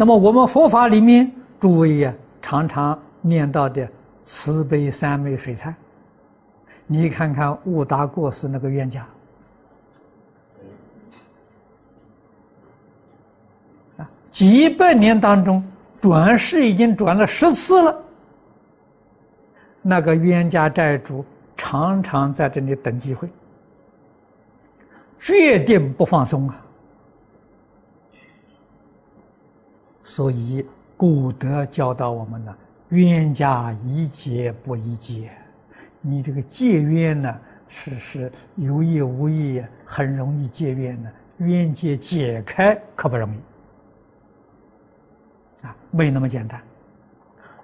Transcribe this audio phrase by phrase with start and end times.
[0.00, 3.86] 那么我们佛法里面，诸位呀，常常念到的
[4.22, 5.74] 慈悲三昧水忏，
[6.86, 9.06] 你看看悟达过世那个冤家，
[13.98, 15.62] 啊，几百年当中
[16.00, 18.02] 转世已经转了十次了，
[19.82, 21.22] 那个冤家债主
[21.58, 23.28] 常常在这里等机会，
[25.18, 26.56] 决定不放松啊。
[30.02, 32.56] 所以，古德教导我们呢，
[32.88, 35.30] 冤家宜解不宜结。
[36.00, 41.12] 你这个结冤呢，是是有意无意，很容易结冤的。
[41.38, 43.38] 冤结解开可不容易
[45.66, 46.60] 啊，没那么简单。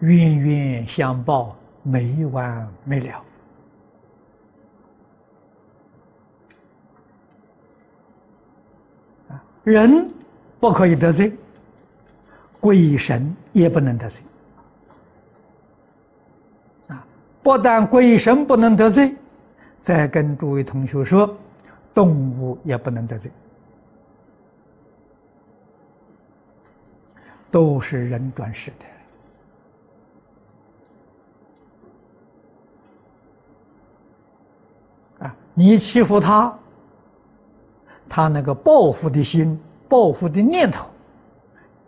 [0.00, 3.24] 冤冤相报，没完没了，
[9.62, 10.10] 人
[10.58, 11.36] 不可以得罪。
[12.60, 14.20] 鬼神也不能得罪
[16.88, 17.06] 啊！
[17.42, 19.16] 不但鬼神不能得罪，
[19.80, 21.34] 再跟诸位同学说，
[21.94, 23.30] 动物也不能得罪，
[27.50, 28.70] 都是人转世
[35.18, 35.34] 的啊！
[35.54, 36.54] 你欺负他，
[38.06, 39.58] 他那个报复的心、
[39.88, 40.90] 报复的念头。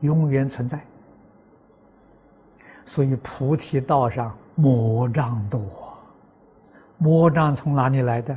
[0.03, 0.79] 永远存在，
[2.85, 5.61] 所以菩提道上魔障多。
[6.99, 8.37] 魔障从哪里来的？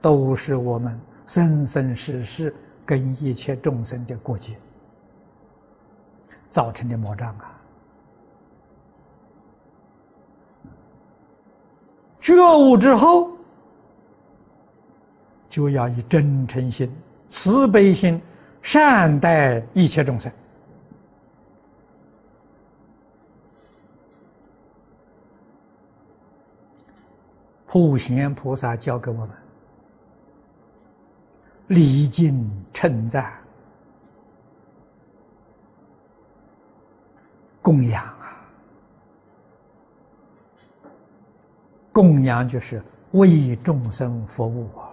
[0.00, 2.52] 都是我们生生世世
[2.84, 4.56] 跟一切众生的过节
[6.48, 7.60] 造成的魔障啊！
[12.18, 13.30] 觉悟之后，
[15.48, 16.92] 就要以真诚心、
[17.28, 18.20] 慈悲心
[18.60, 20.32] 善待一切众生。
[27.72, 29.30] 普贤菩萨教给我们
[31.68, 33.32] 礼敬称赞、
[37.62, 38.44] 供养啊！
[41.92, 42.82] 供养就是
[43.12, 44.92] 为众生服务啊，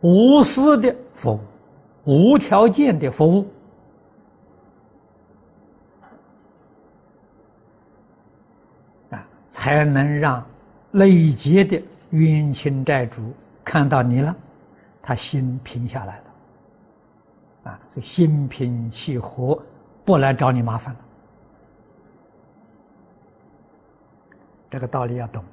[0.00, 1.40] 无私的服务，
[2.32, 3.46] 无条件的服务。
[9.50, 10.44] 才能让
[10.92, 13.32] 累劫的冤亲债主
[13.64, 14.34] 看到你了，
[15.02, 19.60] 他心平下来了，啊，所以心平气和，
[20.04, 21.00] 不来找你麻烦了。
[24.68, 25.44] 这个道理要懂。